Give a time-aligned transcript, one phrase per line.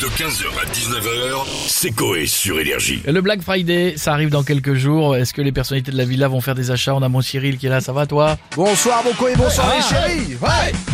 [0.00, 3.02] De 15h à 19h, c'est Coé sur Énergie.
[3.04, 5.16] Le Black Friday, ça arrive dans quelques jours.
[5.16, 6.94] Est-ce que les personnalités de la villa vont faire des achats?
[6.94, 8.38] On a mon Cyril qui est là, ça va toi?
[8.54, 9.76] Bonsoir mon co et bonsoir Ah.
[9.76, 10.36] les chéris.
[10.40, 10.48] Ouais,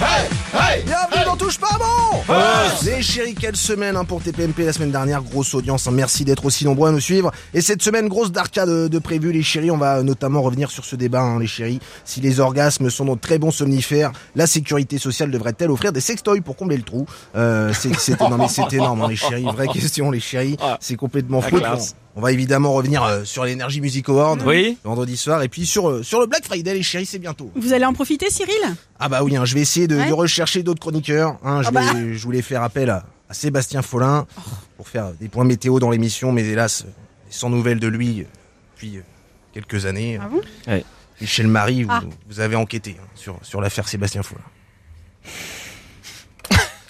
[0.00, 0.82] ouais, ouais.
[0.84, 2.34] Bienvenue dans Touche pas bon.
[2.84, 5.92] Les chéris, quelle semaine hein, pour TPMP la semaine dernière, grosse audience, hein.
[5.92, 7.30] merci d'être aussi nombreux à nous suivre.
[7.54, 10.94] Et cette semaine, grosse d'arcade de, prévu les chéris, on va notamment revenir sur ce
[10.96, 11.80] débat hein, les chéris.
[12.04, 16.42] Si les orgasmes sont de très bons somnifères, la sécurité sociale devrait-elle offrir des sextoys
[16.42, 17.06] pour combler le trou?
[17.34, 20.96] Euh, c'est, c'est, Non mais c'est énorme hein, les chéris, vraie question les chéris, c'est
[20.96, 21.56] complètement fou.
[22.16, 24.76] On va évidemment revenir euh, sur l'Energy Music Award Oui.
[24.84, 27.50] vendredi soir et puis sur, euh, sur le Black Friday les chéris, c'est bientôt.
[27.54, 28.52] Vous allez en profiter, Cyril?
[28.98, 30.08] Ah bah oui, hein, je vais essayer de, Ouais.
[30.08, 31.38] de rechercher d'autres chroniqueurs.
[31.44, 31.92] Hein, je, Ah bah.
[31.94, 34.26] vais- je voulais faire appel à, à Sébastien Follin
[34.76, 36.90] pour faire des points météo dans l'émission, mais hélas, euh,
[37.30, 38.24] sans nouvelles de lui euh,
[38.74, 39.02] depuis euh,
[39.54, 40.18] quelques années.
[40.20, 40.40] Ah bon?
[40.66, 40.84] Ouais.
[41.20, 42.02] Michel Marie, vous, Ah.
[42.28, 44.42] vous avez enquêté hein, sur, sur l'affaire Sébastien Follin.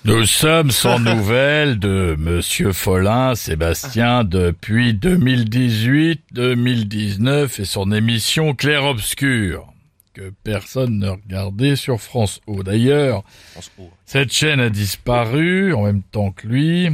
[0.07, 9.67] Nous sommes sans nouvelles de Monsieur Follin, Sébastien, depuis 2018-2019 et son émission Clair Obscur,
[10.15, 12.63] que personne ne regardait sur France O.
[12.63, 13.25] D'ailleurs,
[14.07, 16.89] cette chaîne a disparu en même temps que lui.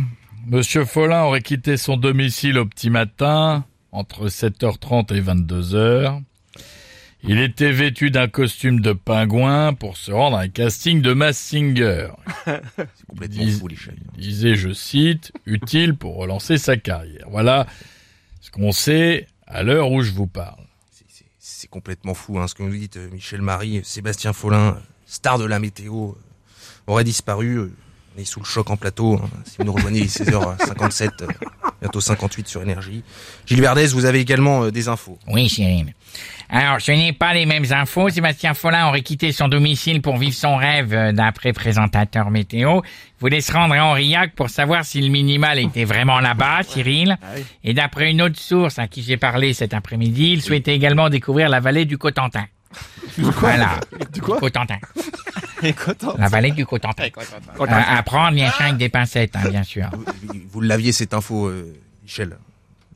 [0.49, 6.23] Monsieur Follin aurait quitté son domicile au petit matin, entre 7h30 et 22h.
[7.29, 11.37] Il était vêtu d'un costume de pingouin pour se rendre à un casting de Mass
[11.37, 12.09] Singer.
[12.47, 13.97] C'est complètement Dis- fou les chéris.
[14.17, 17.27] disait, je cite, utile pour relancer sa carrière.
[17.31, 17.67] Voilà
[18.41, 20.63] ce qu'on sait à l'heure où je vous parle.
[21.39, 25.45] C'est- complètement fou hein, ce que nous dites, euh, Michel Marie, Sébastien Follin, star de
[25.45, 26.15] la météo, euh,
[26.87, 27.57] aurait disparu.
[27.59, 27.73] euh,
[28.17, 29.15] On est sous le choc en plateau.
[29.17, 29.29] hein.
[29.45, 31.27] Si vous nous rejoignez, il est 16h57, euh,
[31.81, 33.03] bientôt 58 sur Énergie.
[33.47, 35.19] Gilles Verdez, vous avez également euh, des infos.
[35.29, 35.95] Oui, Cyril.
[36.49, 38.09] Alors, ce n'est pas les mêmes infos.
[38.09, 42.81] Sébastien Follin aurait quitté son domicile pour vivre son rêve euh, d'après présentateur météo.
[42.85, 47.17] Il voulait se rendre à Aurillac pour savoir si le minimal était vraiment là-bas, Cyril.
[47.65, 51.49] Et d'après une autre source à qui j'ai parlé cet après-midi, il souhaitait également découvrir
[51.49, 52.47] la vallée du Cotentin.
[53.19, 53.81] Voilà.
[54.13, 54.79] Du quoi Cotentin.
[56.19, 57.05] La vallée du Cotentin.
[57.05, 59.87] Euh, à prendre bien sûr avec des pincettes, hein, bien sûr.
[59.93, 60.05] Vous,
[60.51, 62.37] vous l'aviez cette info, euh, Michel.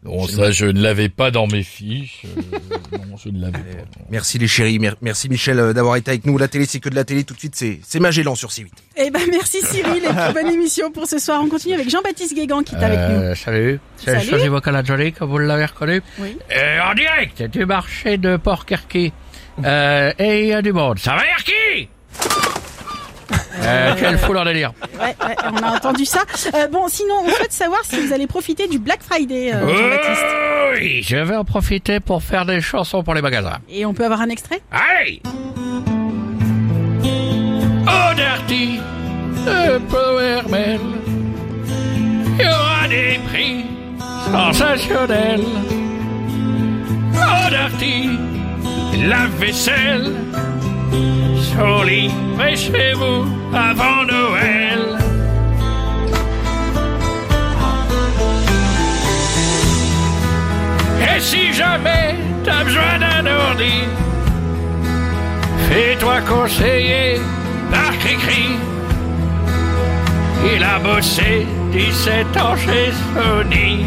[0.03, 2.22] Bon, ça, je ne l'avais pas dans mes fiches.
[2.25, 3.81] euh, non, je ne l'avais pas.
[3.98, 4.06] non.
[4.10, 6.38] Merci les chéris, Mer- merci Michel euh, d'avoir été avec nous.
[6.38, 7.22] La télé, c'est que de la télé.
[7.25, 8.69] Tout de suite, c'est c'est Magellan sur C8.
[8.97, 11.42] Eh ben merci Cyril et bonne émission pour ce soir.
[11.44, 13.34] On continue avec Jean-Baptiste Guégan qui est avec nous.
[13.34, 14.27] Salut, c'est Salut.
[14.31, 16.00] Sosie Vocalajoli, comme vous l'avez reconnu.
[16.19, 16.34] Oui.
[16.82, 19.12] En direct du marché de Port-Kerky.
[19.62, 20.98] Euh, et il y a du monde.
[20.98, 21.91] Ça va, Erky
[23.62, 24.72] euh, Quelle foule en délire.
[24.98, 26.20] Ouais, ouais, on a entendu ça.
[26.54, 30.26] Euh, bon, sinon, on souhaite savoir si vous allez profiter du Black Friday, euh, Jean-Baptiste.
[30.76, 33.59] Oui, je vais en profiter pour faire des chansons pour les magasins.
[33.69, 34.60] Et on peut avoir un extrait?
[34.72, 35.20] Allez
[37.86, 38.78] Oh Dirty
[39.47, 40.80] de Power Mail
[42.38, 43.64] Il y aura des prix
[44.30, 45.44] sensationnels
[47.14, 48.10] Oh Dirty
[49.09, 50.12] la vaisselle
[51.36, 53.24] sur livrée chez vous
[53.54, 54.98] avant Noël
[61.16, 62.14] Et si jamais
[62.44, 63.84] t'as besoin d'un ordi
[65.70, 67.20] Fais-toi conseiller
[67.70, 68.56] par Cricri.
[70.52, 73.86] Il a bossé 17 ans chez Sony.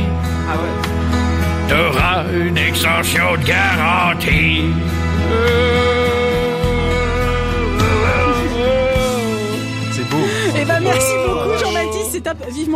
[1.67, 4.71] T'auras une extension de garantie.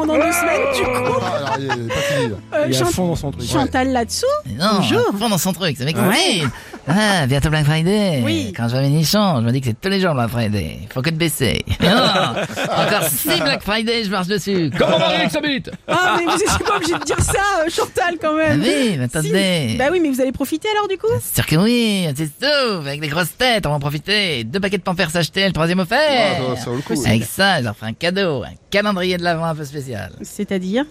[0.06, 1.20] Dans deux semaines du coup.
[1.22, 2.30] Ah, il est pas fini.
[2.30, 2.36] là.
[2.54, 3.48] Euh, Il est à Chant- fond dans son truc.
[3.50, 4.26] Chantal là-dessous.
[4.58, 5.00] Non, Bonjour.
[5.14, 6.42] à fond dans son truc, c'est avec Ouais.
[6.90, 8.22] Ah, bientôt Black Friday.
[8.24, 8.54] Oui.
[8.56, 10.80] Quand je vais à Ménichon, je me dis que c'est tous les jours Black Friday.
[10.94, 11.66] Faut que te baisser.
[11.82, 14.72] Non, encore six Black Friday, je marche dessus.
[14.78, 18.32] Comment Marie s'habite Ah mais vous n'êtes pas obligé de dire ça, euh, Chantal quand
[18.42, 18.62] Ah même.
[18.62, 19.68] oui, mais attendez.
[19.72, 19.78] Si.
[19.78, 22.78] Bah oui, mais vous allez profiter alors du coup C'est sûr que oui, c'est tout.
[22.80, 24.44] Avec des grosses têtes, on va en profiter.
[24.46, 26.56] Deux paquets de pampers achetés, le troisième Ah, offert.
[26.56, 27.04] ça, ça vaut le coup.
[27.06, 30.12] Avec ça, je leur ferai un cadeau, un calendrier de lavement un peu spécial.
[30.22, 30.86] C'est-à-dire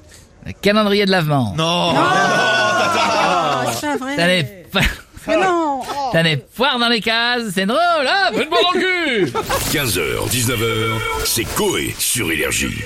[0.47, 1.55] Un calendrier de lavement.
[1.59, 4.65] Ah, c'est pas T'as les, vrai.
[4.83, 4.89] fo-
[5.29, 5.66] Mais non.
[6.17, 7.79] T'as les foires dans les cases, c'est drôle,
[8.09, 9.33] hein Une le cul
[9.71, 12.85] 15h, 19h, c'est Coé sur Énergie.